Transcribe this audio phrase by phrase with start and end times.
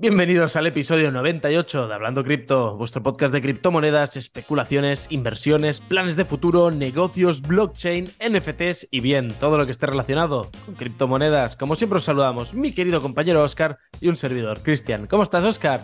[0.00, 6.24] Bienvenidos al episodio 98 de Hablando Cripto, vuestro podcast de criptomonedas, especulaciones, inversiones, planes de
[6.24, 11.56] futuro, negocios, blockchain, NFTs y bien, todo lo que esté relacionado con criptomonedas.
[11.56, 15.08] Como siempre os saludamos, mi querido compañero Oscar y un servidor, Cristian.
[15.08, 15.82] ¿Cómo estás, Oscar?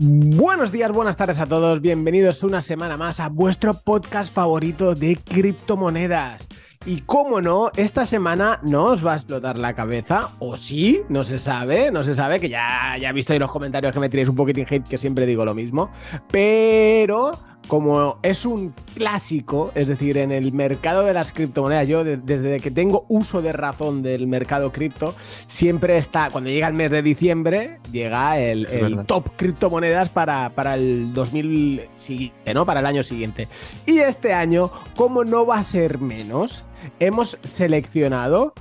[0.00, 1.80] Buenos días, buenas tardes a todos.
[1.80, 6.46] Bienvenidos una semana más a vuestro podcast favorito de criptomonedas.
[6.86, 11.24] Y cómo no, esta semana no os va a explotar la cabeza, o sí, no
[11.24, 14.08] se sabe, no se sabe, que ya, ya he visto ahí los comentarios que me
[14.08, 15.90] tiréis un poquitín hate, que siempre digo lo mismo,
[16.30, 17.32] pero
[17.66, 22.70] como es un clásico, es decir, en el mercado de las criptomonedas, yo desde que
[22.70, 25.14] tengo uso de razón del mercado cripto,
[25.46, 28.66] siempre está, cuando llega el mes de diciembre, llega el,
[29.06, 32.64] top criptomonedas para, para el 2000 siguiente, ¿no?
[32.64, 33.48] Para el año siguiente.
[33.84, 36.64] Y este año, como no va a ser menos,
[37.00, 38.54] hemos seleccionado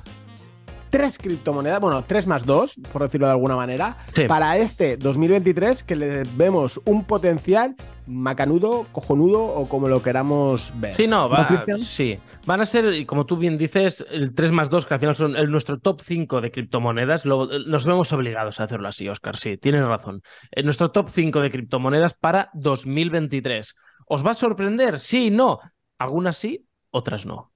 [0.90, 3.98] tres criptomonedas, bueno, tres más dos, por decirlo de alguna manera,
[4.28, 7.76] para este 2023 que le vemos un potencial
[8.08, 10.94] macanudo, cojonudo o como lo queramos ver.
[10.94, 11.48] Sí, no, va,
[11.78, 12.18] sí.
[12.46, 15.36] Van a ser, como tú bien dices, el 3 más 2, que al final son
[15.36, 17.26] el, nuestro top 5 de criptomonedas.
[17.26, 19.36] nos vemos obligados a hacerlo así, Oscar.
[19.38, 20.22] Sí, tienes razón.
[20.52, 23.76] En nuestro top 5 de criptomonedas para 2023.
[24.08, 25.00] ¿Os va a sorprender?
[25.00, 25.60] Sí, no.
[26.00, 27.52] Algunas sí, otras no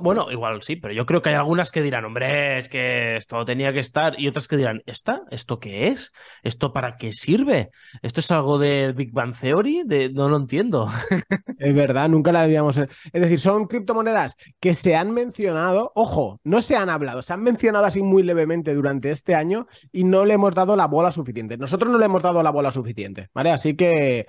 [0.00, 3.44] bueno, igual sí, pero yo creo que hay algunas que dirán, hombre, es que esto
[3.44, 5.22] tenía que estar, y otras que dirán, ¿esta?
[5.30, 6.12] ¿Esto qué es?
[6.42, 7.70] ¿Esto para qué sirve?
[8.02, 9.84] ¿Esto es algo de Big Bang Theory?
[10.14, 10.88] No lo entiendo.
[11.58, 12.78] Es verdad, nunca la habíamos.
[12.78, 17.42] Es decir, son criptomonedas que se han mencionado, ojo, no se han hablado, se han
[17.42, 21.58] mencionado así muy levemente durante este año y no le hemos dado la bola suficiente.
[21.58, 23.50] Nosotros no le hemos dado la bola suficiente, ¿vale?
[23.50, 24.26] Así que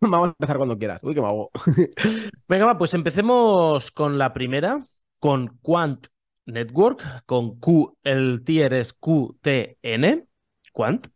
[0.10, 1.02] Vamos a empezar cuando quieras.
[1.02, 1.50] Uy, qué mago.
[2.48, 4.82] Venga, va, pues empecemos con la primera,
[5.18, 6.06] con Quant
[6.46, 10.26] Network, con Q, el tier es QTN,
[10.72, 11.06] Quant.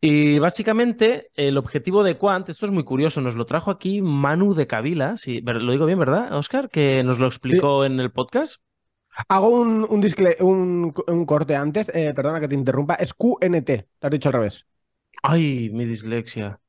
[0.00, 4.54] Y básicamente el objetivo de Quant, esto es muy curioso, nos lo trajo aquí Manu
[4.54, 6.68] de Kabila, si, lo digo bien, ¿verdad, Oscar?
[6.68, 8.60] Que nos lo explicó en el podcast.
[9.28, 14.10] Hago un, un, un, corte antes, eh, perdona que te interrumpa, es QNT, lo has
[14.10, 14.66] dicho al revés.
[15.22, 16.60] Ay, mi dislexia.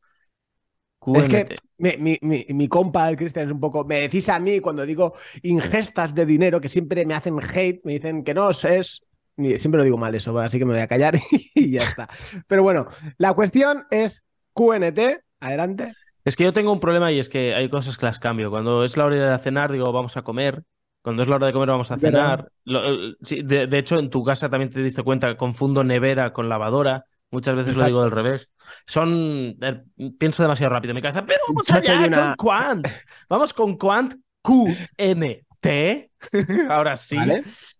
[1.15, 3.85] Es que mi, mi, mi, compa, el Cristian, es un poco.
[3.85, 7.93] Me decís a mí cuando digo ingestas de dinero que siempre me hacen hate, me
[7.93, 9.01] dicen que no, es.
[9.37, 11.15] Siempre lo digo mal eso, así que me voy a callar
[11.55, 12.09] y ya está.
[12.47, 12.87] Pero bueno,
[13.17, 14.23] la cuestión es
[14.53, 14.99] QNT,
[15.39, 15.93] adelante.
[16.25, 18.49] Es que yo tengo un problema y es que hay cosas que las cambio.
[18.49, 20.63] Cuando es la hora de cenar, digo, vamos a comer.
[21.03, 22.49] Cuando es la hora de comer, vamos a cenar.
[22.65, 27.05] de, de, hecho, en tu casa también te diste cuenta, confundo nevera con lavadora.
[27.31, 28.49] Muchas veces lo digo del revés.
[28.85, 29.57] Son.
[29.61, 29.83] Eh,
[30.17, 31.25] pienso demasiado rápido en mi cabeza.
[31.25, 32.87] Pero vamos allá con Quant.
[33.29, 36.07] Vamos con Quant QNT.
[36.69, 37.17] Ahora sí.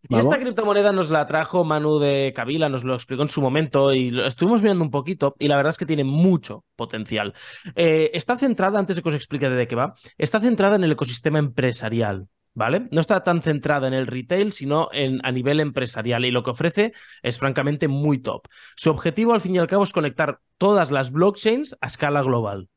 [0.10, 3.94] Y esta criptomoneda nos la trajo Manu de Kabila, nos lo explicó en su momento
[3.94, 7.34] y lo estuvimos viendo un poquito y la verdad es que tiene mucho potencial.
[7.76, 10.92] Eh, está centrada, antes de que os explique de qué va, está centrada en el
[10.92, 12.28] ecosistema empresarial.
[12.58, 12.88] ¿Vale?
[12.90, 16.50] No está tan centrada en el retail, sino en, a nivel empresarial y lo que
[16.50, 16.92] ofrece
[17.22, 18.48] es francamente muy top.
[18.76, 22.68] Su objetivo, al fin y al cabo, es conectar todas las blockchains a escala global.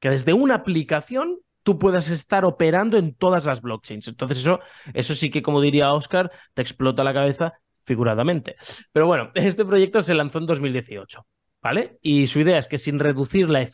[0.00, 4.08] Que desde una aplicación tú puedas estar operando en todas las blockchains.
[4.08, 4.58] Entonces eso,
[4.94, 8.56] eso sí que, como diría Oscar, te explota la cabeza figuradamente.
[8.90, 11.24] Pero bueno, este proyecto se lanzó en 2018.
[11.62, 11.98] ¿Vale?
[12.02, 13.66] Y su idea es que sin reducir la,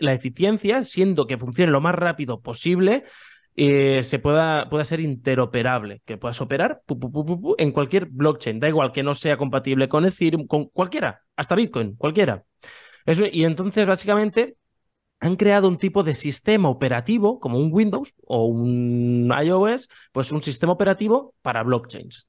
[0.00, 3.04] la eficiencia, siendo que funcione lo más rápido posible,
[3.54, 6.82] eh, se pueda, pueda ser interoperable, que puedas operar
[7.58, 11.96] en cualquier blockchain, da igual que no sea compatible con Ethereum, con cualquiera, hasta Bitcoin,
[11.96, 12.44] cualquiera.
[13.04, 14.56] Eso, y entonces, básicamente,
[15.20, 20.42] han creado un tipo de sistema operativo, como un Windows o un iOS, pues un
[20.42, 22.28] sistema operativo para blockchains.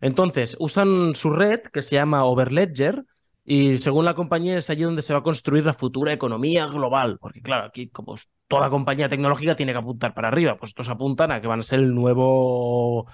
[0.00, 3.04] Entonces, usan su red que se llama Overledger,
[3.44, 7.18] y según la compañía es allí donde se va a construir la futura economía global,
[7.20, 8.16] porque claro, aquí como
[8.52, 11.62] toda compañía tecnológica tiene que apuntar para arriba, pues estos apuntan a que van a
[11.62, 13.06] ser el nuevo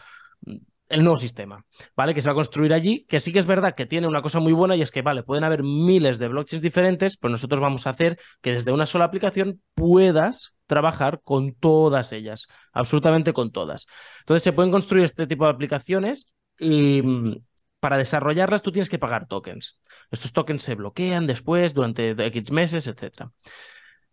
[0.88, 2.12] el nuevo sistema, ¿vale?
[2.12, 4.40] Que se va a construir allí, que sí que es verdad que tiene una cosa
[4.40, 7.86] muy buena y es que, vale, pueden haber miles de blockchains diferentes, pero nosotros vamos
[7.86, 13.86] a hacer que desde una sola aplicación puedas trabajar con todas ellas, absolutamente con todas.
[14.20, 17.36] Entonces se pueden construir este tipo de aplicaciones y mm,
[17.78, 19.80] para desarrollarlas tú tienes que pagar tokens.
[20.10, 23.30] Estos tokens se bloquean después, durante X meses, etc.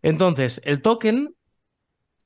[0.05, 1.33] Entonces, el token,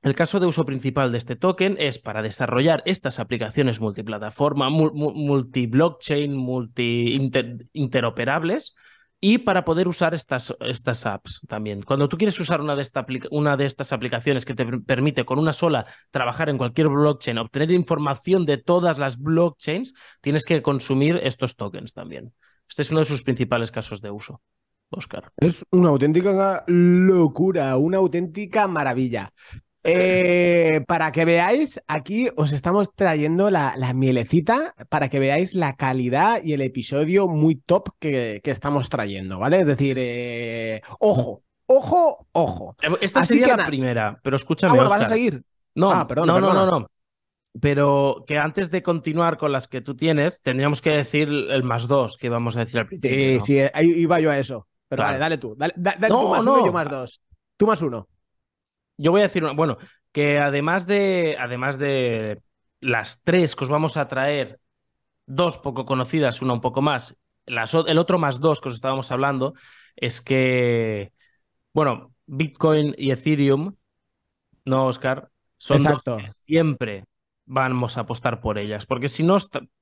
[0.01, 6.35] el caso de uso principal de este token es para desarrollar estas aplicaciones multiplataforma, multi-blockchain,
[6.35, 8.75] multi-interoperables,
[9.21, 11.81] y para poder usar estas, estas apps también.
[11.81, 12.85] Cuando tú quieres usar una de,
[13.31, 17.71] una de estas aplicaciones que te permite con una sola trabajar en cualquier blockchain, obtener
[17.71, 22.33] información de todas las blockchains, tienes que consumir estos tokens también.
[22.67, 24.41] Este es uno de sus principales casos de uso.
[24.91, 25.31] Oscar.
[25.37, 29.31] Es una auténtica locura, una auténtica maravilla.
[29.81, 36.43] Eh, para que veáis, aquí os estamos trayendo la, mielecita para que veáis la calidad
[36.43, 39.61] y el episodio muy top que, estamos trayendo, ¿vale?
[39.61, 42.75] Es decir, eh, ojo, ojo, ojo.
[42.99, 44.77] Esta sería la primera, pero escúchame.
[44.79, 45.43] Ah, vas a seguir.
[45.75, 46.91] No, ah, no, no, no, no.
[47.59, 51.87] Pero que antes de continuar con las que tú tienes, tendríamos que decir el más
[51.87, 53.39] dos que vamos a decir al principio.
[53.39, 54.67] Sí, sí, ahí iba yo a eso.
[54.89, 55.55] Pero vale, dale tú.
[55.55, 55.73] Dale,
[56.07, 57.21] tú más uno y yo más dos.
[57.55, 58.07] Tú más uno
[58.99, 59.77] yo voy a decir, bueno,
[60.11, 62.41] que además de, además de
[62.81, 64.59] las tres que os vamos a traer,
[65.25, 69.53] dos poco conocidas, una un poco más, el otro más dos que os estábamos hablando,
[69.95, 71.13] es que,
[71.73, 73.75] bueno, Bitcoin y Ethereum,
[74.65, 75.29] ¿no, Oscar?
[75.57, 77.05] Son dos que siempre
[77.45, 79.37] vamos a apostar por ellas, porque si no,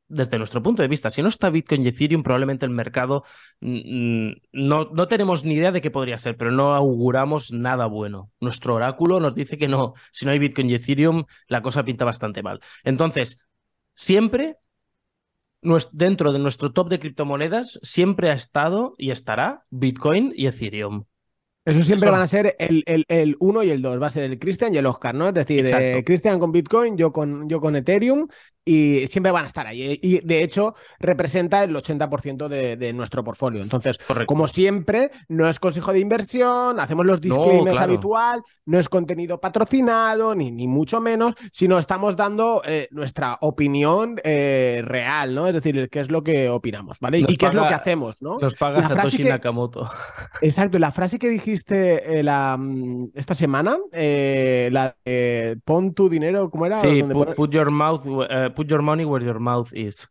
[0.08, 3.24] desde nuestro punto de vista, si no está Bitcoin y Ethereum, probablemente el mercado
[3.60, 8.32] no, no tenemos ni idea de qué podría ser, pero no auguramos nada bueno.
[8.40, 12.06] Nuestro oráculo nos dice que no, si no hay Bitcoin y Ethereum, la cosa pinta
[12.06, 12.60] bastante mal.
[12.84, 13.40] Entonces,
[13.94, 14.58] siempre
[15.92, 21.06] dentro de nuestro top de criptomonedas, siempre ha estado y estará Bitcoin y Ethereum.
[21.66, 24.02] Eso siempre van a ser el, el, el, uno y el dos.
[24.02, 25.28] Va a ser el Christian y el Oscar, ¿no?
[25.28, 28.28] Es decir, eh, Christian con Bitcoin, yo con, yo con Ethereum
[28.68, 29.98] y siempre van a estar ahí.
[30.02, 33.62] Y de hecho, representa el 80% de, nuestro portfolio.
[33.62, 39.40] Entonces, como siempre, no es consejo de inversión, hacemos los disclaimers habitual, no es contenido
[39.40, 45.48] patrocinado, ni, ni mucho menos, sino estamos dando eh, nuestra opinión eh, real, ¿no?
[45.48, 47.20] Es decir, qué es lo que opinamos, ¿vale?
[47.20, 48.38] y qué es lo que hacemos, ¿no?
[48.40, 49.90] Nos paga Satoshi Nakamoto.
[50.42, 54.96] Exacto, la frase que dijiste eh, la, mm, esta semana, la
[55.64, 56.76] pon tu dinero, ¿cómo era?
[56.82, 57.04] Sí,
[57.36, 58.04] put, your mouth
[58.58, 60.10] put your money where your mouth is.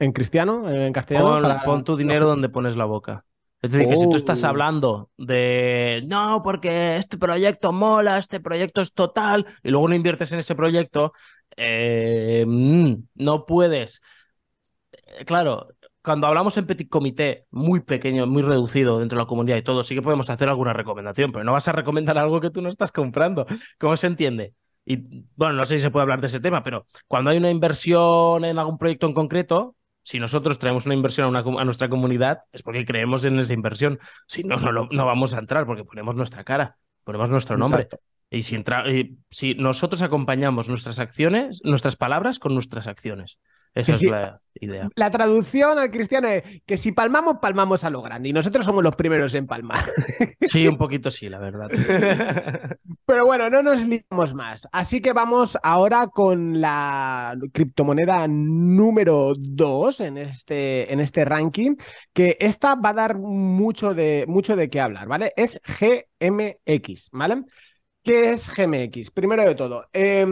[0.00, 0.68] ¿En cristiano?
[0.68, 1.60] ¿En castellano?
[1.64, 3.24] Pon, tu dinero donde pones la boca.
[3.62, 4.48] Es decir, que si tú estás oh.
[4.48, 10.32] hablando de no, porque este proyecto mola, este proyecto es total, y luego no inviertes
[10.32, 11.12] en ese proyecto,
[11.56, 14.02] eh, mm, no puedes.
[14.92, 15.68] Eh, claro,
[16.02, 19.82] cuando hablamos en petit comité, muy pequeño, muy reducido dentro de la comunidad y todo,
[19.82, 22.68] sí que podemos hacer alguna recomendación, pero no vas a recomendar algo que tú no
[22.68, 23.46] estás comprando.
[23.78, 24.54] ¿Cómo se entiende?
[24.86, 27.50] Y bueno, no sé si se puede hablar de ese tema, pero cuando hay una
[27.50, 31.88] inversión en algún proyecto en concreto, si nosotros traemos una inversión a, una, a nuestra
[31.88, 33.98] comunidad, es porque creemos en esa inversión.
[34.28, 37.88] Si no, no, no vamos a entrar porque ponemos nuestra cara, ponemos nuestro nombre.
[38.30, 43.38] Y si, entra, y si nosotros acompañamos nuestras acciones, nuestras palabras con nuestras acciones.
[43.76, 44.88] Esa es la idea.
[44.96, 48.30] La traducción al cristiano es que si palmamos, palmamos a lo grande.
[48.30, 49.92] Y nosotros somos los primeros en palmar.
[50.40, 51.68] Sí, un poquito sí, la verdad.
[53.06, 54.68] Pero bueno, no nos liamos más.
[54.70, 61.74] Así que vamos ahora con la criptomoneda número 2 en este, en este ranking,
[62.12, 65.32] que esta va a dar mucho de, mucho de qué hablar, ¿vale?
[65.36, 67.42] Es GMX, ¿vale?
[68.04, 69.10] ¿Qué es GMX?
[69.10, 70.24] Primero de todo, eh,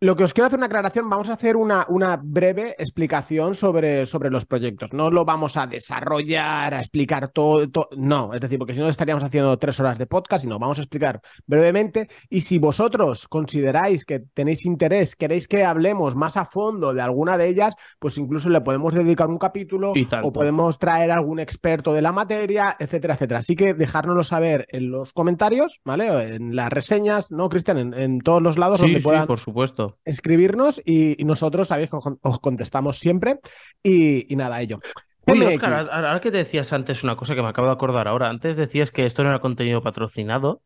[0.00, 4.06] lo que os quiero hacer una aclaración, vamos a hacer una, una breve explicación sobre,
[4.06, 4.92] sobre, los proyectos.
[4.92, 7.66] No lo vamos a desarrollar, a explicar todo,
[7.96, 10.82] no, es decir, porque si no estaríamos haciendo tres horas de podcast, sino vamos a
[10.82, 12.08] explicar brevemente.
[12.30, 17.36] Y si vosotros consideráis que tenéis interés, queréis que hablemos más a fondo de alguna
[17.36, 22.02] de ellas, pues incluso le podemos dedicar un capítulo o podemos traer algún experto de
[22.02, 23.40] la materia, etcétera, etcétera.
[23.40, 26.36] Así que dejárnoslo saber en los comentarios, ¿vale?
[26.36, 27.94] En las reseñas, ¿no, Cristian?
[27.94, 29.26] En, todos los lados donde puedan.
[29.26, 33.40] por supuesto escribirnos y, nosotros, sabéis, os contestamos siempre.
[33.82, 34.78] Y, nada, ello.
[35.26, 38.30] Oscar, ahora que te decías antes una cosa que me acabo de acordar ahora.
[38.30, 40.62] Antes decías que esto no era contenido patrocinado.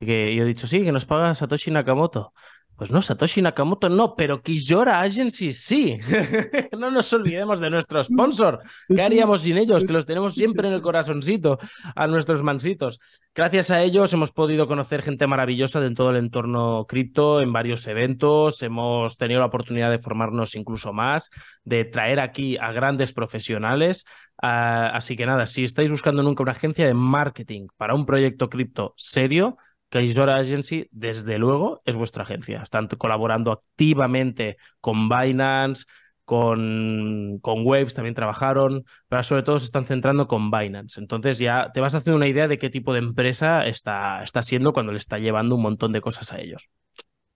[0.00, 2.32] Y que yo he dicho, sí, que nos paga Satoshi Nakamoto.
[2.76, 5.96] Pues no, Satoshi Nakamoto no, pero Kijora Agency sí.
[6.78, 8.60] no nos olvidemos de nuestro sponsor.
[8.88, 9.84] ¿Qué haríamos sin ellos?
[9.84, 11.58] Que los tenemos siempre en el corazoncito,
[11.94, 12.98] a nuestros mansitos.
[13.32, 17.86] Gracias a ellos hemos podido conocer gente maravillosa de todo el entorno cripto en varios
[17.86, 18.60] eventos.
[18.62, 21.30] Hemos tenido la oportunidad de formarnos incluso más,
[21.64, 24.04] de traer aquí a grandes profesionales.
[24.42, 28.48] Ah, así que nada, si estáis buscando nunca una agencia de marketing para un proyecto
[28.48, 29.56] cripto serio,
[29.94, 32.60] Kaisora Agency, desde luego, es vuestra agencia.
[32.64, 35.84] Están colaborando activamente con Binance,
[36.24, 40.98] con, con Waves también trabajaron, pero sobre todo se están centrando con Binance.
[40.98, 44.72] Entonces ya te vas haciendo una idea de qué tipo de empresa está, está siendo
[44.72, 46.68] cuando le está llevando un montón de cosas a ellos.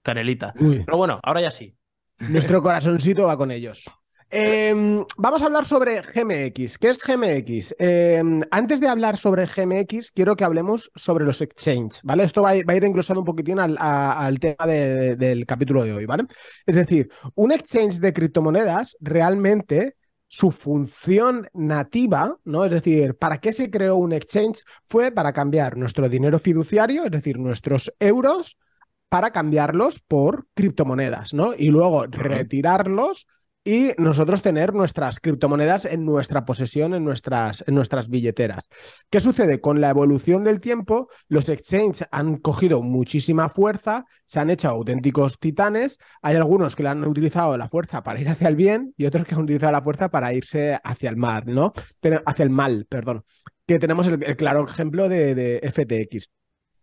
[0.02, 0.52] Canelita.
[0.58, 1.76] Pero bueno, ahora ya sí.
[2.18, 3.84] Nuestro corazoncito va con ellos.
[4.30, 6.76] Em, vamos a hablar sobre GMX.
[6.76, 7.74] ¿Qué es GMX?
[7.78, 12.24] Em, antes de hablar sobre GMX, quiero que hablemos sobre los exchanges, ¿vale?
[12.24, 16.24] Esto va a, ir englosando un poquitín al, tema del capítulo de hoy, ¿vale?
[16.66, 22.66] Es decir, un exchange de criptomonedas realmente su función nativa, ¿no?
[22.66, 24.62] Es decir, ¿para qué se creó un exchange?
[24.88, 28.58] Fue para cambiar nuestro dinero fiduciario, es decir, nuestros euros,
[29.08, 31.54] para cambiarlos por criptomonedas, ¿no?
[31.56, 33.26] Y luego retirarlos
[33.68, 38.66] y nosotros tener nuestras criptomonedas en nuestra posesión, en nuestras, en nuestras billeteras.
[39.10, 39.60] ¿Qué sucede?
[39.60, 45.38] Con la evolución del tiempo, los exchanges han cogido muchísima fuerza, se han hecho auténticos
[45.38, 45.98] titanes.
[46.22, 49.34] Hay algunos que han utilizado la fuerza para ir hacia el bien y otros que
[49.34, 51.74] han utilizado la fuerza para irse hacia el mal, ¿no?
[52.24, 53.26] Hacia el mal, perdón.
[53.66, 56.37] Que tenemos el, claro ejemplo de FTX.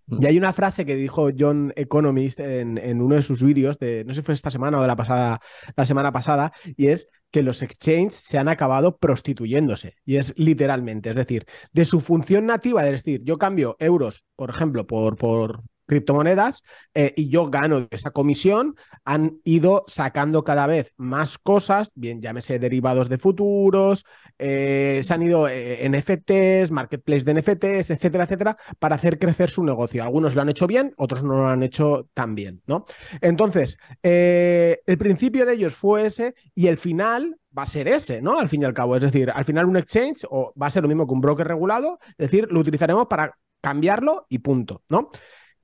[0.08, 4.14] Y hay una frase que dijo John Economist en, uno de sus vídeos, de no
[4.14, 5.42] sé si fue esta semana o de la, pasada,
[5.76, 9.96] la semana pasada, y es que los exchanges se han acabado prostituyéndose.
[10.06, 14.50] Y es literalmente, es decir, de su función nativa, es decir, yo cambio euros, por
[14.50, 16.64] ejemplo, por, por, criptomonedas
[16.94, 22.22] eh, y yo gano de esa comisión, han ido sacando cada vez más cosas, bien
[22.22, 24.06] llámese derivados de futuros,
[24.38, 29.64] eh, se han ido eh, NFTs, marketplace de NFTs, etcétera, etcétera, para hacer crecer su
[29.64, 30.04] negocio.
[30.04, 32.86] Algunos lo han hecho bien, otros no lo han hecho tan bien, ¿no?
[33.22, 38.40] Entonces, el principio de ellos fue ese y el final va a ser ese, ¿no?
[38.40, 38.96] Al fin y al cabo.
[38.96, 41.48] Es decir, al final un exchange o va a ser lo mismo que un broker
[41.48, 45.10] regulado, es decir, lo utilizaremos para cambiarlo y punto, ¿no?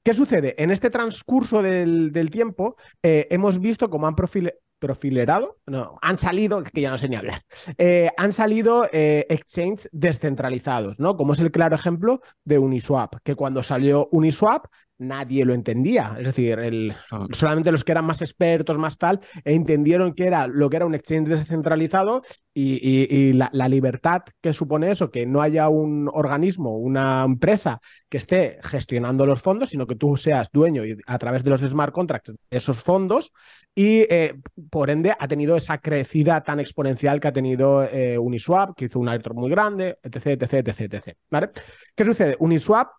[0.03, 0.55] ¿Qué sucede?
[0.57, 6.81] En este transcurso del, tiempo eh, hemos visto cómo han profilerado, no, han salido, que
[6.81, 7.43] ya no sé ni hablar,
[7.77, 11.15] eh, han salido eh, exchanges descentralizados, ¿no?
[11.15, 14.65] Como es el claro ejemplo de Uniswap, que cuando salió Uniswap
[15.01, 16.15] nadie lo entendía.
[16.17, 16.95] Es decir, el,
[17.31, 20.95] solamente los que eran más expertos, más tal, entendieron que era lo que era un
[20.95, 22.21] exchange descentralizado
[22.53, 27.79] y, la, libertad que supone eso, que no haya un organismo, una empresa
[28.09, 31.61] que esté gestionando los fondos, sino que tú seas dueño y a través de los
[31.61, 33.31] smart contracts de esos fondos
[33.73, 34.35] y eh,
[34.69, 38.99] por ende ha tenido esa crecida tan exponencial que ha tenido eh, Uniswap, que hizo
[38.99, 41.51] un airdrop muy grande, etc, etc, etc, etc.
[41.95, 42.35] ¿Qué sucede?
[42.39, 42.89] Uniswap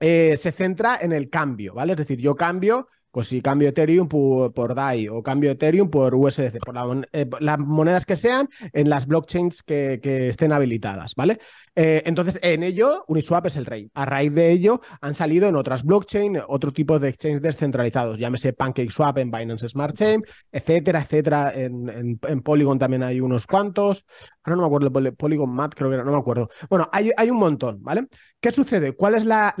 [0.00, 1.92] eh, se centra en el cambio, ¿vale?
[1.92, 6.58] Es decir, yo cambio, pues si cambio Ethereum por, DAI o cambio Ethereum por USDC,
[6.64, 11.38] por eh, las monedas que sean en las blockchains que estén habilitadas, ¿vale?
[11.76, 13.90] Eh, entonces, en ello, Uniswap es el rey.
[13.94, 18.52] A raíz de ello, han salido en otras blockchain, otro tipo de exchanges descentralizados, llámese
[18.52, 21.52] PancakeSwap en Binance Smart Chain, etcétera, etcétera.
[21.54, 24.04] En, Polygon también hay unos cuantos.
[24.44, 26.48] Ahora no me acuerdo, Polygon Mat creo que era, no me acuerdo.
[26.68, 28.06] Bueno, hay, hay un montón, ¿vale?
[28.40, 28.92] ¿Qué sucede?
[28.92, 29.54] ¿Cuál es la,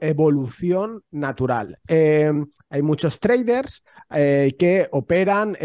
[0.00, 1.78] evolución natural?
[1.88, 2.30] Eh,
[2.68, 5.56] hay muchos traders eh, que operan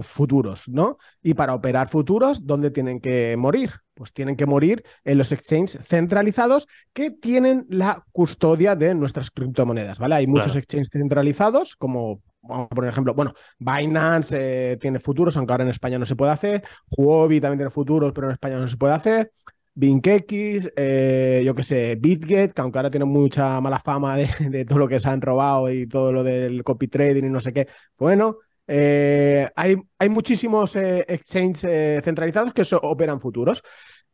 [0.00, 0.96] futuros, ¿no?
[1.22, 3.83] Y para operar futuros, ¿dónde tienen que morir?
[3.94, 9.98] Pues tienen que morir en los exchanges centralizados que tienen la custodia de nuestras criptomonedas,
[9.98, 10.16] ¿vale?
[10.16, 15.52] Hay muchos exchanges centralizados, como vamos a poner ejemplo, bueno, Binance eh, tiene futuros, aunque
[15.52, 18.68] ahora en España no se puede hacer, Huobi también tiene futuros, pero en España no
[18.68, 19.32] se puede hacer.
[19.76, 24.64] BinkX, eh, yo qué sé, BitGet, que aunque ahora tiene mucha mala fama de, de,
[24.64, 27.52] todo lo que se han robado y todo lo del copy trading y no sé
[27.52, 27.66] qué,
[27.98, 28.36] bueno,
[28.66, 33.62] eh, hay, hay, muchísimos eh, exchanges eh, centralizados que operan futuros.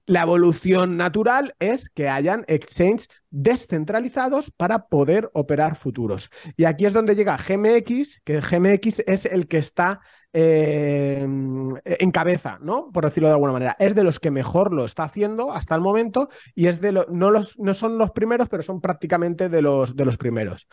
[0.07, 6.31] La evolución natural es que hayan exchanges descentralizados para poder operar futuros.
[6.57, 10.01] Y aquí es donde llega GMX, que GMX es el que está
[10.33, 12.93] eh, en cabeza, ¿no?
[12.93, 13.77] Por decirlo de alguna manera.
[13.81, 17.31] Es de los que mejor lo está haciendo hasta el momento y es de no,
[17.33, 20.69] los, no son los primeros, pero son prácticamente de los, de los primeros.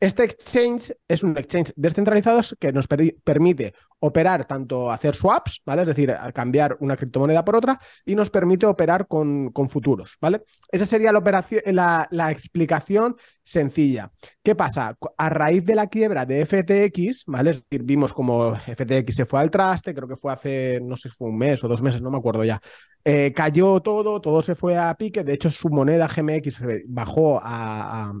[0.00, 5.82] Este exchange es un exchange descentralizado que nos permite operar tanto hacer swaps, ¿vale?
[5.82, 10.42] Es decir, cambiar una criptomoneda por otra y nos permite operar con, con futuros, ¿vale?
[10.70, 14.10] Esa sería la operación, la, la explicación sencilla.
[14.42, 14.96] ¿Qué pasa?
[15.16, 17.50] A raíz de la quiebra de FTX, ¿vale?
[17.50, 21.08] Es decir, vimos como FTX se fue al traste, creo que fue hace, no sé
[21.08, 22.60] si fue un mes o dos meses, no me acuerdo ya.
[23.04, 28.12] Eh, cayó todo, todo se fue a pique, de hecho su moneda GMX bajó a,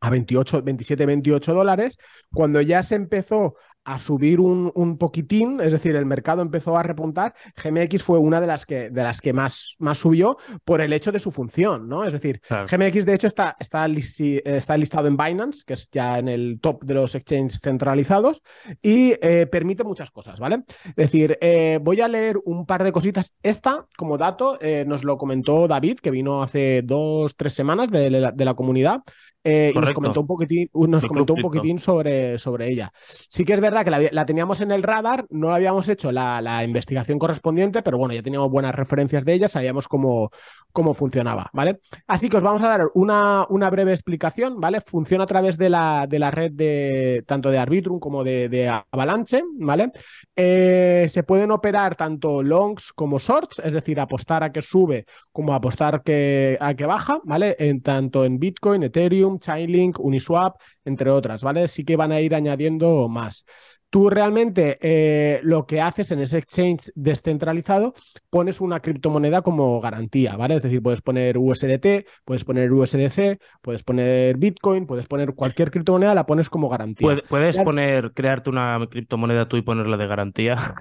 [0.00, 1.98] a 28, 27, 28 dólares.
[2.32, 6.82] Cuando ya se empezó a subir un, un, poquitín, es decir, el mercado empezó a
[6.82, 10.92] repuntar, GMX fue una de las que, de las que más, más subió por el
[10.92, 12.04] hecho de su función, ¿no?
[12.04, 16.28] Es decir, GMX de hecho está, está, está, listado en Binance, que es ya en
[16.28, 18.42] el top de los exchanges centralizados,
[18.82, 20.64] y eh, permite muchas cosas, ¿vale?
[20.88, 23.34] Es decir, eh, voy a leer un par de cositas.
[23.42, 28.10] Esta, como dato, eh, nos lo comentó David, que vino hace dos, tres semanas de
[28.10, 29.02] la, de la comunidad,
[29.42, 32.92] eh, y nos comentó un poquitín, nos comentó un poquitín sobre, sobre ella.
[33.28, 36.62] Sí que es verdad que la, teníamos en el radar, no habíamos hecho la, la,
[36.62, 40.30] investigación correspondiente, pero bueno, ya teníamos buenas referencias de ella, sabíamos cómo,
[40.72, 41.80] cómo funcionaba, ¿vale?
[42.06, 44.80] Así que os vamos a dar una, una breve explicación, ¿vale?
[44.82, 48.68] Funciona a través de la, de la red de tanto de Arbitrum como de, de
[48.68, 49.90] Avalanche, ¿vale?
[50.36, 55.54] Eh, se pueden operar tanto longs como shorts, es decir, apostar a que sube como
[55.54, 57.56] apostar que, a que baja, ¿vale?
[57.58, 61.68] En, tanto en Bitcoin, Ethereum, Chainlink, Uniswap, entre otras, ¿vale?
[61.68, 63.44] Sí que van a ir añadiendo más
[63.90, 67.92] tú realmente eh, lo que haces en ese exchange descentralizado,
[68.30, 70.54] pones una criptomoneda como garantía, ¿vale?
[70.54, 76.14] Es decir, puedes poner USDT, puedes poner USDC, puedes poner Bitcoin, puedes poner cualquier criptomoneda,
[76.14, 77.20] la pones como garantía.
[77.28, 80.74] ¿Puedes poner, crearte una criptomoneda tú y ponerla de garantía?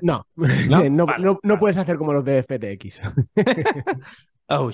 [0.00, 0.26] No,
[0.90, 1.06] no,
[1.42, 3.02] no, puedes hacer como los de FTX.
[4.48, 4.70] oh,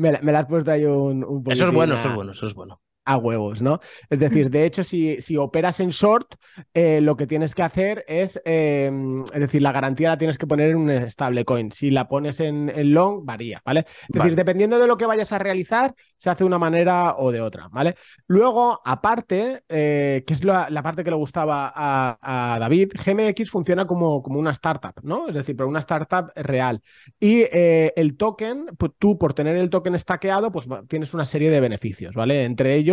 [0.00, 2.46] me, la me, has puesto ahí un, un Eso es bueno, eso es bueno, eso
[2.46, 3.80] es bueno a huevos, ¿no?
[4.08, 6.34] Es decir, de hecho, si, si operas en short,
[6.74, 10.46] eh, lo que tienes que hacer es, em, es decir, la garantía la tienes que
[10.46, 11.72] poner en un stablecoin.
[11.72, 13.80] Si la pones en, long, varía, ¿vale?
[13.80, 17.32] Es decir, dependiendo de lo que vayas a realizar, se hace de una manera o
[17.32, 17.94] de otra, ¿vale?
[18.26, 24.22] Luego, aparte, eh, que es la, parte que le gustaba a, David, GMX funciona como,
[24.22, 25.28] como una startup, ¿no?
[25.28, 26.82] Es decir, pero una startup real.
[27.18, 31.50] Y eh, el token, pues tú por tener el token stackeado, pues tienes una serie
[31.50, 32.44] de beneficios, ¿vale?
[32.44, 32.89] Entre ellos,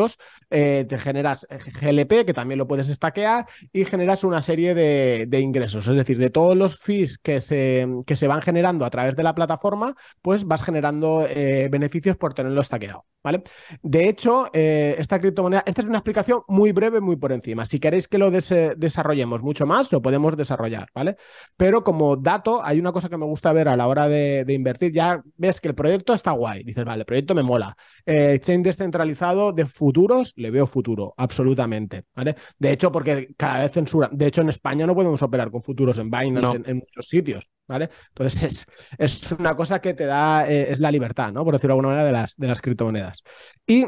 [0.49, 5.87] eh, te generas GLP, que también lo puedes stackear, y generas una serie de, ingresos.
[5.87, 9.23] Es decir, de todos los fees que se, que se van generando a través de
[9.23, 13.05] la plataforma, pues vas generando eh, beneficios por tenerlo stackeado.
[13.23, 13.43] ¿Vale?
[13.81, 17.65] De hecho, eh, esta criptomoneda, esta es una explicación muy breve, muy por encima.
[17.65, 21.17] Si queréis que lo desarrollemos mucho más, lo podemos desarrollar, ¿vale?
[21.57, 24.93] Pero como dato, hay una cosa que me gusta ver a la hora de, invertir.
[24.93, 26.63] Ya ves que el proyecto está guay.
[26.63, 27.75] Dices, vale, el proyecto me mola.
[28.05, 32.03] chain descentralizado de futuros, le veo futuro, absolutamente.
[32.13, 32.35] ¿vale?
[32.59, 34.09] De hecho, porque cada vez censura.
[34.11, 37.49] De hecho, en España no podemos operar con futuros en Binance en, muchos sitios.
[37.69, 37.89] ¿vale?
[38.09, 41.45] Entonces, es, es, una cosa que te da, eh, es la libertad, ¿no?
[41.45, 43.23] Por decirlo de alguna manera, de las, de las criptomonedas.
[43.65, 43.85] Y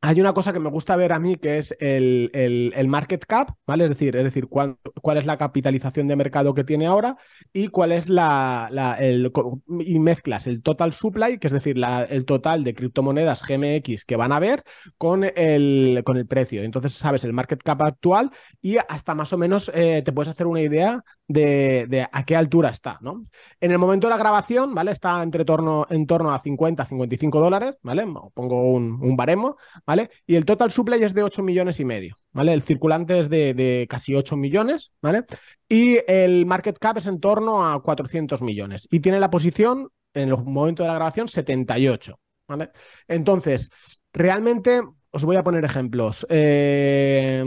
[0.00, 3.50] hay una cosa que me gusta ver a mí que es el, el, market cap,
[3.66, 3.84] ¿vale?
[3.84, 7.16] Es decir, es decir cuál, cuál, es la capitalización de mercado que tiene ahora
[7.52, 9.32] y cuál es la, la el,
[9.80, 14.14] y mezclas el total supply, que es decir, la, el total de criptomonedas GMX que
[14.14, 14.62] van a ver
[14.98, 16.62] con el, con el precio.
[16.62, 18.30] Entonces sabes el market cap actual
[18.62, 22.36] y hasta más o menos eh, te puedes hacer una idea de, de, a qué
[22.36, 23.24] altura está, ¿no?
[23.60, 24.92] En el momento de la grabación, ¿vale?
[24.92, 28.06] Está entre torno, en torno a 50, 55 dólares, ¿vale?
[28.32, 29.56] Pongo un, un baremo.
[29.88, 30.10] ¿Vale?
[30.26, 32.52] Y el total supply es de 8 millones y medio, ¿vale?
[32.52, 35.24] El circulante es de, casi 8 millones, ¿vale?
[35.66, 38.86] Y el market cap es en torno a 400 millones.
[38.90, 42.70] Y tiene la posición, en el momento de la grabación, 78, ¿vale?
[43.06, 43.70] Entonces,
[44.12, 46.26] realmente os voy a poner ejemplos.
[46.28, 47.42] Eh,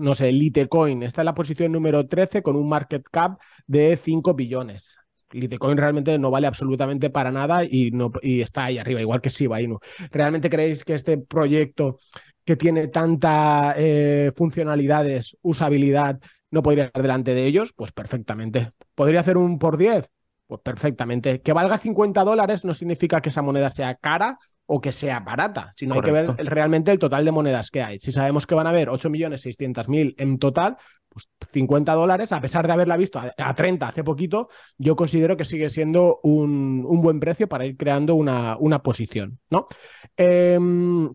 [0.00, 3.38] no sé, Litecoin está en la posición número 13 con un market cap
[3.68, 4.96] de 5 billones.
[5.32, 9.28] Litecoin realmente no vale absolutamente para nada y, no, y está ahí arriba, igual que
[9.28, 9.78] Shiba Inu.
[10.10, 11.98] ¿Realmente creéis que este proyecto
[12.44, 16.18] que tiene tantas eh, funcionalidades, usabilidad,
[16.50, 17.72] no podría estar delante de ellos?
[17.76, 18.72] Pues perfectamente.
[18.94, 20.10] ¿Podría hacer un por 10?
[20.48, 21.42] Pues perfectamente.
[21.42, 25.72] Que valga 50 dólares no significa que esa moneda sea cara o que sea barata,
[25.76, 28.00] sino hay que ver realmente el total de monedas que hay.
[28.00, 30.76] Si sabemos que van a haber 8.600.000 en total,
[31.08, 35.44] pues 50 dólares, a pesar de haberla visto a, 30 hace poquito, yo considero que
[35.44, 39.68] sigue siendo un, buen precio para ir creando una, una posición, ¿no?
[40.16, 41.14] Em,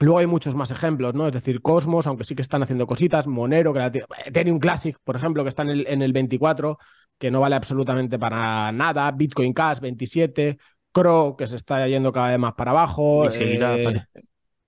[0.00, 1.26] luego hay muchos más ejemplos, ¿no?
[1.26, 5.42] Es decir, Cosmos, aunque sí que están haciendo cositas, Monero, que Ethereum Classic, por ejemplo,
[5.42, 6.78] que está en el, en el 24,
[7.18, 10.58] que no vale absolutamente para nada, Bitcoin Cash 27,
[10.90, 13.28] Crow, que se está yendo cada vez más para abajo.
[13.30, 14.00] Eh,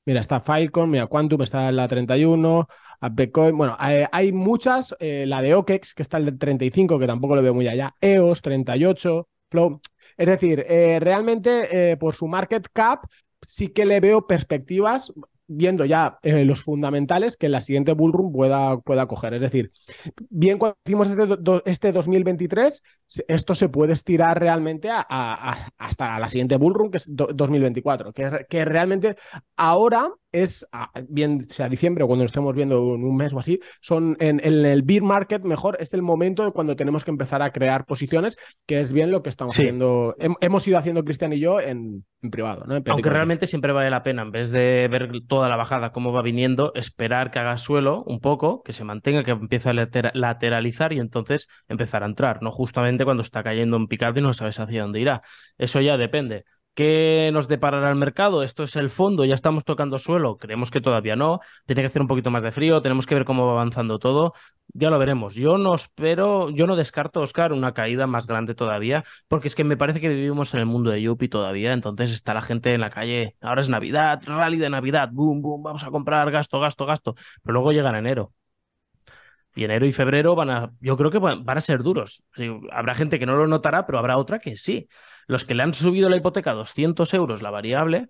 [0.04, 2.68] mira, está Filecoin, mira, Quantum está en la 31,
[3.12, 7.06] Bitcoin, bueno, eh, hay muchas, eh, la de OKEX, que está en el 35, que
[7.06, 9.80] tampoco lo veo muy allá, EOS 38, Flow.
[10.16, 13.06] Es decir, realmente por su market cap
[13.46, 15.12] sí que le veo perspectivas
[15.46, 19.34] viendo ya eh, los fundamentales que la siguiente bullrun pueda, pueda coger.
[19.34, 19.72] Es decir,
[20.30, 21.08] bien cuando hicimos
[21.64, 22.82] este, 2023,
[23.28, 29.16] esto se puede estirar realmente hasta la siguiente bullrun, que es 2024, que, que realmente
[29.56, 33.38] ahora es, ah, bien sea diciembre o cuando lo estemos viendo en un mes o
[33.38, 37.42] así, son en, el beer market mejor, es el momento de cuando tenemos que empezar
[37.42, 41.40] a crear posiciones, que es bien lo que estamos haciendo, hemos ido haciendo Cristian y
[41.40, 42.64] yo en, privado.
[42.66, 42.80] ¿no?
[42.86, 46.22] Aunque realmente siempre vale la pena, en vez de ver toda la bajada cómo va
[46.22, 49.74] viniendo, esperar que haga suelo un poco, que se mantenga, que empiece a
[50.14, 54.32] lateralizar y entonces empezar a entrar, no justamente cuando está cayendo en picado y no
[54.34, 55.22] sabes hacia dónde irá.
[55.58, 58.42] Eso ya depende ¿Qué nos deparará el mercado?
[58.42, 60.38] Esto es el fondo, ya estamos tocando suelo.
[60.38, 61.40] Creemos que todavía no.
[61.66, 64.32] Tiene que hacer un poquito más de frío, tenemos que ver cómo va avanzando todo.
[64.72, 65.34] Ya lo veremos.
[65.34, 69.64] Yo no espero, yo no descarto, Oscar, una caída más grande todavía, porque es que
[69.64, 71.74] me parece que vivimos en el mundo de Yuppie todavía.
[71.74, 73.36] Entonces está la gente en la calle.
[73.42, 77.14] Ahora es Navidad, rally de Navidad, boom, boom, vamos a comprar, gasto, gasto, gasto.
[77.42, 78.32] Pero luego llega en enero.
[79.54, 82.24] Y enero y febrero van a, yo creo que van a ser duros.
[82.70, 84.88] habrá gente que no lo notará, pero habrá otra que sí.
[85.26, 88.08] Los que le han subido la hipoteca a 200 euros la variable,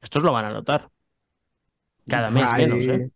[0.00, 0.90] estos lo van a notar.
[2.08, 3.10] Cada mes menos, ¿eh?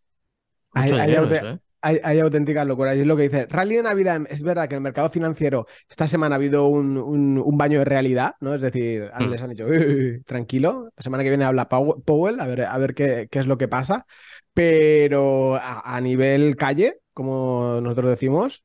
[0.72, 1.58] hay, ¿eh?
[1.80, 2.96] hay, auténticas locuras.
[2.96, 3.46] Y es lo que dice.
[3.46, 7.56] Rally de Navidad, es verdad que en el mercado financiero esta semana ha habido un,
[7.56, 8.54] baño de realidad, ¿no?
[8.54, 9.30] Es decir, mm.
[9.30, 9.66] les han dicho,
[10.26, 13.56] tranquilo, la semana que viene habla Powell, a ver, a ver qué, qué es lo
[13.56, 14.06] que pasa.
[14.52, 18.64] Pero a nivel calle, como nosotros decimos,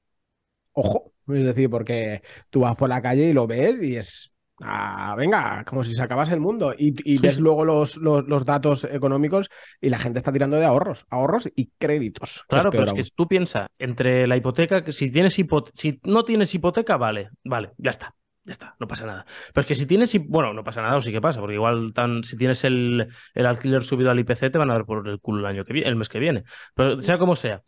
[0.73, 1.11] ojo.
[1.27, 5.65] Es decir, porque tú vas por la calle y lo ves y es Ah, venga,
[5.65, 6.73] como si se acabase el mundo.
[6.77, 9.49] Y, ves luego los, los, datos económicos
[9.81, 12.45] y la gente está tirando de ahorros, ahorros y créditos.
[12.47, 16.53] Claro, pero es que tú piensas, entre la hipoteca, que si tienes si no tienes
[16.53, 18.15] hipoteca, vale, vale, ya está.
[18.45, 19.25] Ya está, no pasa nada.
[19.53, 21.93] Pero es que si tienes, bueno, no pasa nada o sí que pasa, porque igual
[21.93, 25.19] tan, si tienes el, el alquiler subido al IPC te van a ver por el
[25.19, 26.43] culo el año que viene, el mes que viene.
[26.75, 27.63] Pero sea como sea,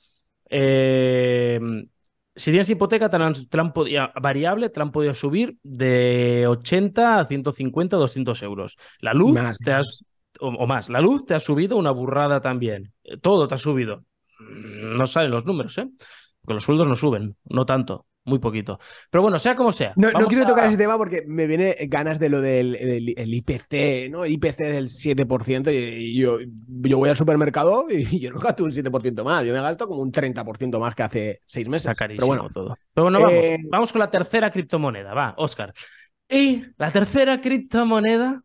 [0.50, 1.60] eh,
[2.36, 3.18] si tienes hipoteca, te
[3.58, 8.78] han, podido, variable, te han podido subir de 80 a 150, 200 euros.
[9.00, 10.04] La luz te has,
[10.40, 12.94] o, más, la luz te ha subido una burrada también.
[13.22, 14.06] Todo te ha subido.
[14.40, 15.90] No salen los números, ¿eh?
[16.42, 18.80] Porque los sueldos no suben, no tanto muy poquito.
[19.10, 19.94] Pero bueno, sea como sea.
[19.96, 22.76] No, quiero tocar ese tema porque me viene ganas de lo del,
[23.16, 24.26] IPC, ¿no?
[24.26, 25.72] El IPC del 7%.
[25.72, 29.46] Y, yo, yo voy al supermercado y yo no gasto un 7% más.
[29.46, 31.92] Yo me gasto como un 30% más que hace seis meses.
[31.98, 32.78] Pero bueno, todo.
[32.94, 35.14] Pero bueno, vamos, eh, vamos con la tercera criptomoneda.
[35.14, 35.74] Va, Oscar.
[36.30, 38.44] Y la tercera criptomoneda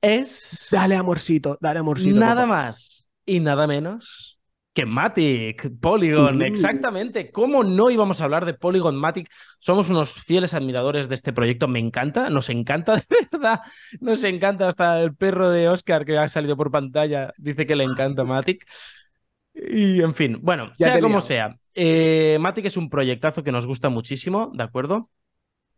[0.00, 0.68] es.
[0.72, 2.18] Dale amorcito, dale amorcito.
[2.18, 4.37] Nada más y nada menos
[4.78, 7.32] que Matic, Polygon, exactamente.
[7.32, 9.28] ¿Cómo no íbamos a hablar de Polygon Matic?
[9.58, 11.66] Somos unos fieles admiradores de este proyecto.
[11.66, 13.58] Me encanta, nos encanta de verdad.
[14.00, 17.32] Nos encanta hasta el perro de Oscar que ha salido por pantalla.
[17.38, 18.68] Dice que le encanta Matic.
[19.52, 21.56] Y en fin, bueno, sea como sea.
[21.74, 25.10] Eh, Matic es un proyectazo que nos gusta muchísimo, ¿de acuerdo?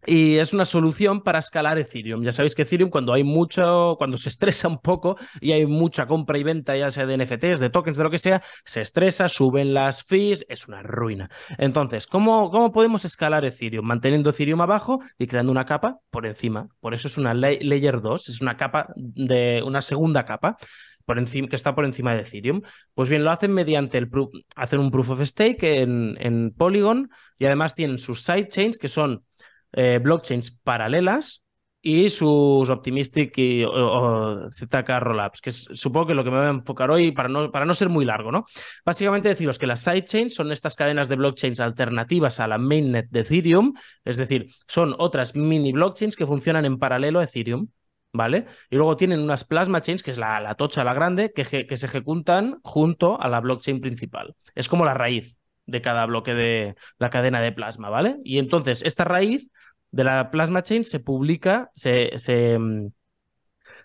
[0.06, 2.22] Y es una solución para escalar Ethereum.
[2.22, 6.06] Ya sabéis que Ethereum, cuando hay mucho, cuando se estresa un poco y hay mucha
[6.06, 9.28] compra y venta, ya sea de NFTs, de tokens, de lo que sea, se estresa,
[9.28, 11.28] suben las fees, es una ruina.
[11.58, 13.84] Entonces, ¿cómo, cómo podemos escalar Ethereum?
[13.84, 16.68] Manteniendo Ethereum abajo y creando una capa por encima.
[16.80, 20.56] Por eso es una layer 2, es una capa de una segunda capa.
[21.04, 22.60] Por encima, que está por encima de Ethereum.
[22.94, 24.08] Pues bien, lo hacen mediante el
[24.54, 29.24] hacer un proof of stake en, en Polygon y además tienen sus sidechains que son
[29.72, 31.42] eh, blockchains paralelas
[31.82, 36.50] y sus Optimistic y ZK Rollups, que es, supongo que lo que me voy a
[36.50, 38.44] enfocar hoy para no, para no ser muy largo, ¿no?
[38.84, 43.20] Básicamente deciros que las sidechains son estas cadenas de blockchains alternativas a la mainnet de
[43.20, 47.68] Ethereum, es decir, son otras mini blockchains que funcionan en paralelo a Ethereum.
[48.12, 48.46] ¿Vale?
[48.68, 51.76] Y luego tienen unas plasma chains, que es la, la tocha, la grande, que, que
[51.76, 54.34] se ejecutan junto a la blockchain principal.
[54.56, 55.39] Es como la raíz
[55.70, 58.16] de cada bloque de la cadena de plasma, ¿vale?
[58.24, 59.50] Y entonces esta raíz
[59.90, 62.88] de la plasma chain se publica, se, mm,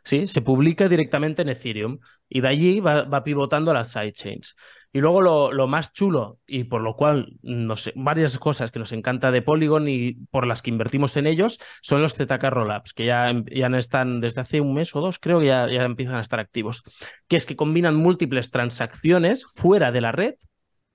[0.03, 4.55] sí, se publica directamente en Ethereum y de allí va, pivotando a las sidechains.
[4.93, 8.93] Y luego lo, más chulo y por lo cual no sé, varias cosas que nos
[8.93, 13.05] encanta de Polygon y por las que invertimos en ellos son los ZK Rollups, que
[13.05, 16.21] ya, ya están desde hace un mes o dos, creo que ya, ya empiezan a
[16.21, 16.83] estar activos,
[17.27, 20.35] que es que combinan múltiples transacciones fuera de la red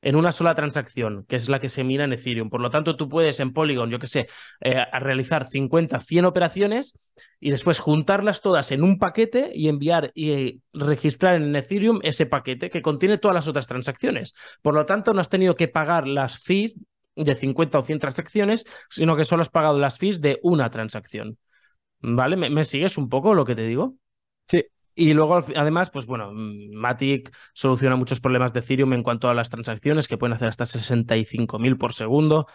[0.02, 2.48] en una sola transacción, que es la que se mira en Ethereum.
[2.48, 4.28] Por lo tanto, tú puedes en Polygon, yo que sé,
[4.60, 7.00] eh, realizar 50, 100 operaciones
[7.38, 12.70] y después juntarlas todas en un paquete y enviar y registrar en Ethereum ese paquete
[12.70, 14.34] que contiene todas las otras transacciones.
[14.62, 16.78] Por lo tanto, no has tenido que pagar las fees
[17.16, 21.38] de 50 o 100 transacciones, sino que solo has pagado las fees de una transacción.
[22.02, 22.36] ¿Vale?
[22.36, 23.94] me sigues un poco lo que te digo?
[24.48, 24.64] Sí,
[25.00, 29.48] y luego, además, pues bueno, Matic soluciona muchos problemas de Ethereum en cuanto a las
[29.48, 32.46] transacciones, que pueden hacer hasta 65.000 por segundo.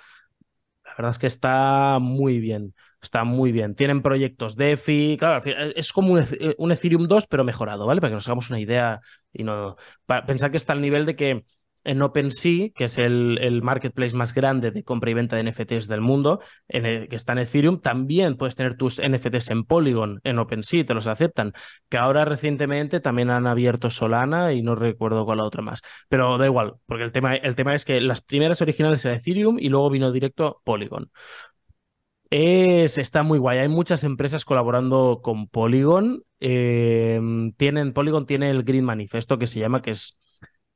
[0.83, 3.73] La verdad es que está muy bien, está muy bien.
[3.73, 5.43] Tienen proyectos DeFi, claro,
[5.75, 7.99] es como un, Ethereum 2, pero mejorado, ¿vale?
[7.99, 8.99] Para que nos hagamos una idea
[9.33, 9.75] y no...
[10.27, 11.43] pensar que está al nivel de que
[11.85, 16.01] en OpenSea, que es el, marketplace más grande de compra y venta de NFTs del
[16.01, 20.93] mundo, que está en Ethereum, también puedes tener tus NFTs en Polygon, en OpenSea, te
[20.93, 21.53] los aceptan.
[21.89, 25.81] Que ahora recientemente también han abierto Solana y no recuerdo cuál la otra más.
[26.09, 29.57] Pero da igual, porque el tema, el tema es que las primeras originales eran Ethereum
[29.59, 31.11] y luego vino directo Polygon.
[32.29, 33.59] Es, está muy guay.
[33.59, 37.19] Hay muchas empresas colaborando con Polygon eh,
[37.57, 40.19] tienen, Polygon tiene el Green Manifesto que se llama, que es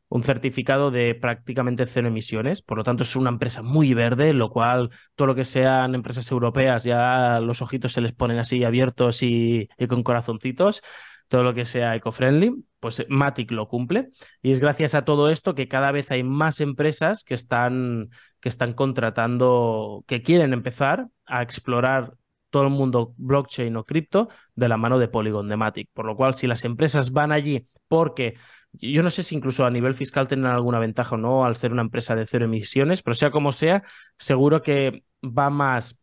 [0.10, 4.50] un certificado de prácticamente cero emisiones, por lo tanto es una empresa muy verde, lo
[4.50, 9.22] cual todo lo que sean empresas europeas ya los ojitos se les ponen así abiertos
[9.22, 10.82] y, con corazoncitos,
[11.28, 14.10] todo lo que sea eco-friendly, pues Matic lo cumple.
[14.42, 18.50] Y es gracias a todo esto que cada vez hay más empresas que están, que
[18.50, 22.14] están contratando, que quieren empezar a explorar
[22.50, 25.90] todo el mundo blockchain o cripto de la mano de Polygon, de Matic.
[25.94, 28.36] Por lo cual, si las empresas van allí porque
[28.74, 31.72] yo no sé si incluso a nivel fiscal tienen alguna ventaja o no al ser
[31.72, 33.84] una empresa de cero emisiones, pero sea como sea,
[34.18, 36.00] seguro que va más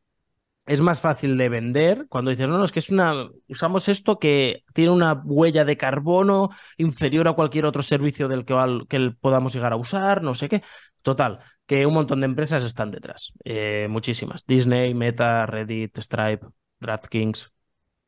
[0.67, 4.19] es más fácil de vender cuando dices, no, no, es que es una, usamos esto
[4.19, 8.55] que tiene una huella de carbono inferior a cualquier otro servicio del que,
[8.89, 10.63] que podamos llegar a usar, no sé qué.
[11.03, 14.45] Total, que un montón de empresas están detrás, eh, muchísimas.
[14.45, 16.45] Disney, Meta, Reddit, Stripe,
[16.81, 17.53] DraftKings,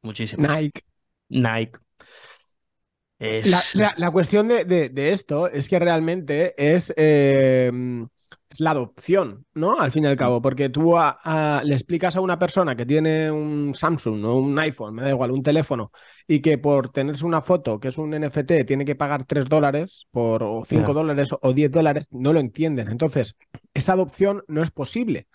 [0.03, 0.51] muchísimas.
[0.51, 0.83] Nike.
[1.29, 1.79] Nike.
[3.96, 7.70] La, cuestión de, esto es que realmente es, eh,
[8.48, 9.81] es, la adopción, ¿no?
[9.81, 10.94] Al fin y al cabo, porque tú
[11.64, 15.33] le explicas a una persona que tiene un Samsung o un iPhone, me da igual,
[15.33, 15.90] un teléfono,
[16.28, 20.07] y que por tenerse una foto que es un NFT tiene que pagar 3 dólares
[20.12, 22.88] por, o 5 dólares o 10 dólares, no lo entienden.
[22.88, 23.35] Entonces,
[23.74, 25.26] esa adopción no es posible.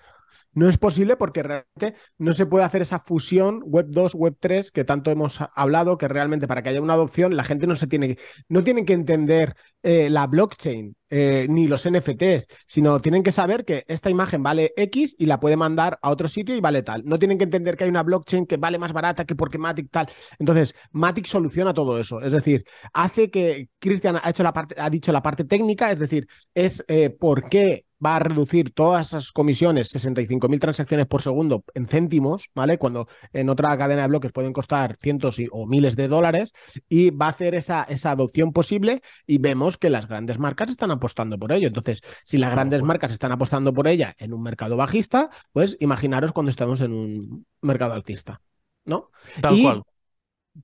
[0.54, 4.72] No es posible porque realmente no se puede hacer esa fusión web 2, web 3
[4.72, 7.88] que tanto hemos hablado, que realmente para que haya una adopción la gente no se
[7.88, 13.22] tiene que, no tiene que entender eh, la blockchain eh, ni los NFTs, sino tienen
[13.22, 16.62] que saber que esta imagen vale X y la puede mandar a otro sitio y
[16.62, 17.04] vale tal.
[17.06, 19.92] No tienen que entender que hay una blockchain que vale más barata que porque Matic
[19.92, 20.08] tal.
[20.40, 22.20] Entonces, Matic soluciona todo eso.
[22.22, 22.64] Es decir,
[22.94, 26.84] hace que Cristian ha, hecho la parte, ha dicho la parte técnica, es decir, es
[26.88, 32.50] eh, por qué va a reducir todas esas comisiones, 65.000 transacciones por segundo en céntimos,
[32.54, 32.78] ¿vale?
[32.78, 36.54] Cuando en otra cadena de bloques pueden costar cientos o miles de dólares
[36.90, 40.92] y va a hacer esa, esa adopción posible y vemos que las grandes marcas están
[40.92, 41.68] apostando por ello.
[41.68, 46.32] Entonces, si las grandes marcas están apostando por ella en un mercado bajista, pues imaginaros
[46.32, 48.42] cuando estamos en un mercado alcista,
[48.86, 49.10] ¿no?
[49.42, 49.84] Tal cual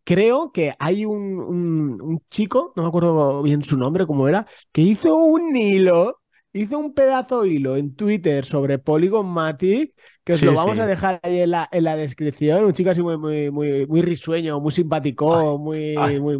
[0.03, 4.81] creo que hay un, un, chico, no me acuerdo bien su nombre, cómo era, que
[4.81, 6.19] hizo un hilo
[6.53, 11.19] hizo un pedazo hilo en Twitter sobre Polygon Matic, que os lo vamos a dejar
[11.23, 12.63] ahí en la, en la descripción.
[12.65, 16.37] Un chico así muy, muy, muy, muy risueño, muy simpático, muy, muy, muy,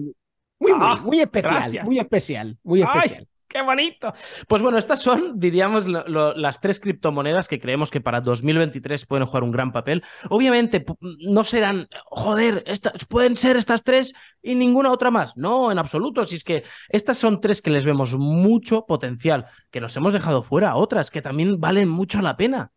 [0.60, 3.28] muy, ah, muy, especial, muy especial, muy especial.
[3.52, 4.14] ¡Qué bonito!
[4.48, 9.44] Pues bueno, estas son, diríamos, las tres criptomonedas que creemos que para 2023 pueden jugar
[9.44, 10.04] un gran papel.
[10.30, 10.86] Obviamente,
[11.22, 15.36] no serán, joder, estas, pueden ser estas tres y ninguna otra más.
[15.36, 16.24] No, en absoluto.
[16.26, 20.44] Si es que estas son tres que les vemos mucho potencial, que nos hemos dejado
[20.44, 22.72] fuera otras que también valen mucho la pena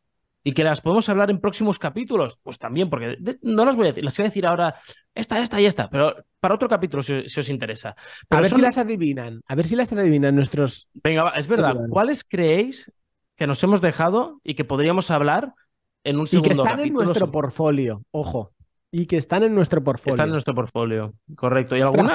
[0.45, 3.89] y que las podemos hablar en próximos capítulos, pues también, porque no las voy a
[3.91, 4.75] decir, las voy a decir ahora,
[5.15, 7.95] esta, esta y esta, pero para otro capítulo si, os interesa.
[8.31, 10.89] a ver si las adivinan, a ver si las adivinan nuestros...
[10.95, 12.91] Venga, es verdad, ¿cuáles creéis
[13.37, 15.55] que nos hemos dejado y que podríamos hablar
[16.05, 18.52] en un segundo Y que están en nuestro portfolio, ojo
[18.95, 20.15] y que están en nuestro portfolio.
[20.15, 21.75] Están en nuestro portfolio, correcto.
[21.75, 22.13] Y alguna,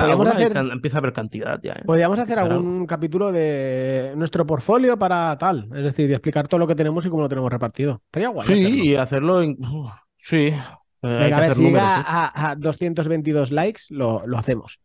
[0.72, 1.74] empieza a haber cantidad ya.
[1.74, 1.82] ¿eh?
[1.84, 6.76] Podríamos hacer algún capítulo de nuestro portfolio para tal, es decir, explicar todo lo que
[6.76, 8.04] tenemos y cómo lo tenemos repartido.
[8.06, 8.48] Estaría guay.
[8.48, 9.42] Sí, y hacerlo.
[10.18, 10.46] Sí.
[10.46, 10.54] Eh,
[11.02, 14.80] Venga, a ver, si llega a, 222 likes, lo, lo hacemos.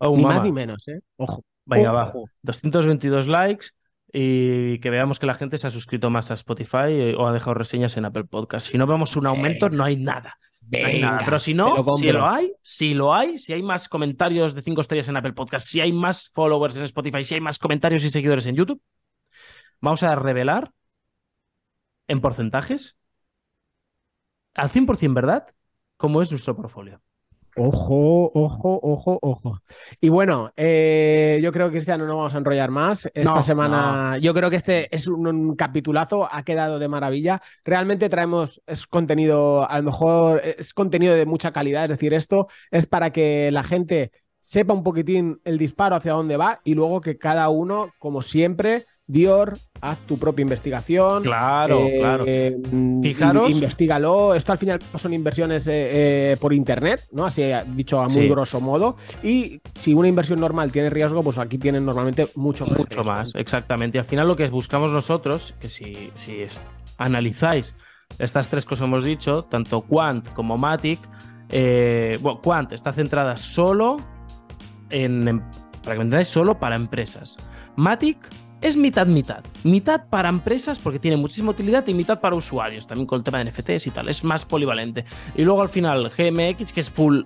[0.00, 1.00] ni más ni menos, ¿eh?
[1.16, 1.42] Ojo.
[1.64, 2.12] Venga, va.
[2.42, 3.68] 222 likes
[4.12, 7.32] y que veamos que la gente se ha suscrito más a Spotify eh, o ha
[7.32, 8.68] dejado reseñas en Apple Podcast.
[8.70, 10.36] Si no vemos un aumento, no hay nada.
[10.70, 14.80] Pero si no, si lo hay, si lo hay, si hay más comentarios de 5
[14.80, 18.10] estrellas en Apple Podcast, si hay más followers en Spotify, si hay más comentarios y
[18.10, 18.80] seguidores en YouTube,
[19.80, 20.72] vamos a revelar
[22.08, 22.96] en porcentajes
[24.54, 25.46] al 100%, ¿verdad?
[25.96, 27.02] Cómo es nuestro portfolio.
[27.56, 29.58] Ojo, ojo, ojo, ojo.
[30.00, 33.10] Y bueno, eh, yo creo que este año no vamos a enrollar más.
[33.12, 37.42] Esta semana, yo creo que este es un, capitulazo, ha quedado de maravilla.
[37.62, 42.48] Realmente traemos, es contenido, a lo mejor es contenido de mucha calidad, es decir, esto
[42.70, 47.00] es para que la gente sepa un poquitín el disparo hacia dónde va y luego
[47.00, 51.24] que cada uno, como siempre, Dior, haz tu propia investigación.
[51.24, 52.24] Claro, eh, claro.
[53.02, 53.50] Fijaros.
[53.50, 54.34] Investígalo.
[54.34, 57.24] Esto al final son inversiones eh, eh, por internet, ¿no?
[57.24, 57.42] Así
[57.74, 58.96] dicho a muy grosso modo.
[59.22, 62.78] Y si una inversión normal tiene riesgo, pues aquí tienen normalmente mucho más.
[62.78, 63.98] Mucho más, exactamente.
[63.98, 66.44] Y al final lo que buscamos nosotros, que si, si
[66.96, 67.74] analizáis
[68.18, 71.00] estas tres cosas que hemos dicho, tanto Quant como Matic,
[71.50, 73.96] bueno, Quant está centrada solo
[74.90, 75.42] en,
[75.82, 77.36] para que me entendáis, solo para empresas.
[77.76, 78.18] Matic
[78.62, 79.44] es mitad mitad.
[79.64, 83.38] Mitad para empresas porque tiene muchísima utilidad y mitad para usuarios, también con el tema
[83.38, 85.04] de NFTs y tal, es más polivalente.
[85.36, 87.22] Y luego al final GMX que es full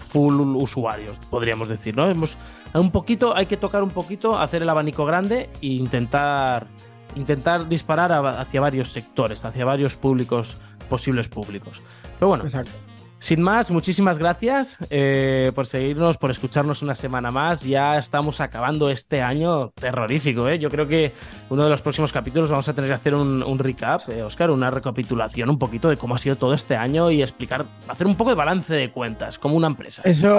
[0.00, 2.08] full usuarios, podríamos decir, ¿no?
[2.08, 2.36] Hemos,
[2.74, 6.66] un poquito, hay que tocar un poquito, hacer el abanico grande e intentar,
[7.14, 11.82] intentar disparar hacia varios sectores, hacia varios públicos, posibles públicos.
[12.18, 12.72] Pero bueno, Exacto.
[13.20, 17.62] Sin más, muchísimas gracias eh, por seguirnos, por escucharnos una semana más.
[17.62, 20.48] Ya estamos acabando este año terrorífico.
[20.48, 20.58] ¿eh?
[20.58, 21.12] Yo creo que
[21.50, 24.70] uno de los próximos capítulos vamos a tener que hacer un, recap, eh, Oscar, una
[24.70, 28.30] recapitulación un poquito de cómo ha sido todo este año y explicar, hacer un poco
[28.30, 30.00] de balance de cuentas, como una empresa.
[30.02, 30.38] Eso.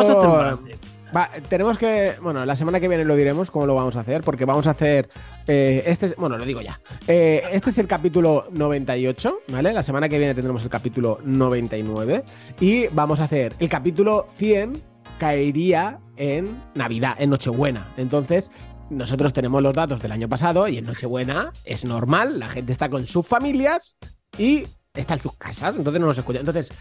[1.49, 2.15] Tenemos que.
[2.21, 4.71] Bueno, la semana que viene lo diremos cómo lo vamos a hacer, porque vamos a
[4.71, 5.09] hacer.
[5.47, 6.79] Eh, este Bueno, lo digo ya.
[7.07, 9.73] Eh, este es el capítulo 98, ¿vale?
[9.73, 12.23] La semana que viene tendremos el capítulo 99.
[12.59, 13.53] Y vamos a hacer.
[13.59, 14.73] El capítulo 100
[15.19, 17.93] caería en Navidad, en Nochebuena.
[17.97, 18.49] Entonces.
[18.89, 22.89] Nosotros tenemos los datos del año pasado y en Nochebuena es normal, la gente está
[22.89, 23.95] con sus familias
[24.37, 26.41] y está en sus casas, entonces no nos escucha.
[26.41, 26.73] Entonces,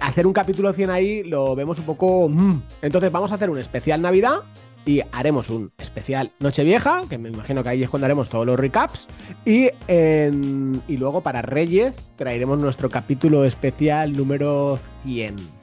[0.00, 2.28] hacer un capítulo 100 ahí lo vemos un poco...
[2.28, 2.62] Mm.
[2.82, 4.42] Entonces vamos a hacer un especial Navidad
[4.86, 8.58] y haremos un especial Nochevieja, que me imagino que ahí es cuando haremos todos los
[8.58, 9.08] recaps.
[9.44, 15.60] Y, y luego para Reyes traeremos nuestro capítulo especial número 100.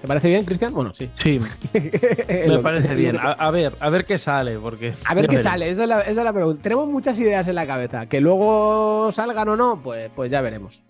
[0.00, 0.72] ¿Te parece bien, Cristian?
[0.72, 1.10] Bueno, sí.
[1.14, 1.40] Sí,
[2.48, 3.18] me parece bien.
[3.20, 4.92] A, ver, a ver qué sale, porque...
[5.04, 6.62] A ver qué sale, esa es, la, esa es, la, pregunta.
[6.62, 8.06] Tenemos muchas ideas en la cabeza.
[8.06, 10.82] Que luego salgan o no, pues, pues ya veremos.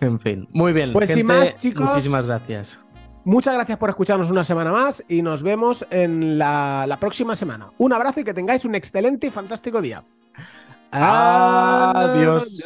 [0.00, 0.92] En fin, muy bien.
[0.92, 1.86] Pues sin más, chicos.
[1.86, 2.80] Muchísimas gracias.
[3.24, 7.72] Muchas gracias por escucharnos una semana más y nos vemos en la, la próxima semana.
[7.78, 10.04] Un abrazo y que tengáis un excelente y fantástico día.
[10.92, 12.62] Adiós.